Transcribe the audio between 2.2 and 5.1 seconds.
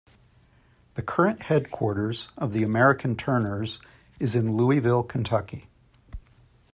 of the American Turners is in Louisville,